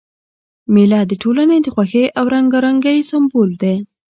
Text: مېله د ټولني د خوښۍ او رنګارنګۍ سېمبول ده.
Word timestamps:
مېله 0.73 0.99
د 1.07 1.11
ټولني 1.21 1.57
د 1.63 1.67
خوښۍ 1.75 2.05
او 2.17 2.25
رنګارنګۍ 2.35 2.99
سېمبول 3.09 3.49
ده. 3.61 3.73